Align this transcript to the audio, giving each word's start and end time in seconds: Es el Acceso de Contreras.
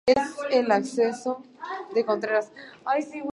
Es 0.07 0.17
el 0.49 0.71
Acceso 0.71 1.43
de 1.93 2.03
Contreras. 2.03 2.51